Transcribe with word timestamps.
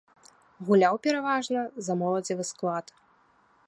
Гуляў 0.69 0.95
пераважна 1.05 1.59
за 1.89 1.93
моладзевы 2.01 2.43
склад. 2.53 2.85